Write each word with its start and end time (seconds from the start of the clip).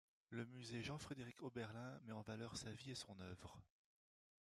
Le 0.31 0.45
musée 0.45 0.81
Jean-Frédéric-Oberlin 0.81 1.99
met 2.07 2.11
en 2.13 2.21
valeur 2.21 2.57
sa 2.57 2.71
vie 2.71 2.89
et 2.89 2.95
son 2.95 3.19
œuvre. 3.19 3.55